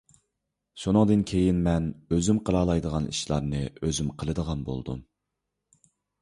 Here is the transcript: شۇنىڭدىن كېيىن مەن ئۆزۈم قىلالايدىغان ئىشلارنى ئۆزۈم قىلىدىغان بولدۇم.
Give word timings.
شۇنىڭدىن 0.83 1.19
كېيىن 1.31 1.59
مەن 1.67 1.89
ئۆزۈم 2.15 2.39
قىلالايدىغان 2.47 3.11
ئىشلارنى 3.13 3.61
ئۆزۈم 3.69 4.11
قىلىدىغان 4.23 4.65
بولدۇم. 4.71 5.05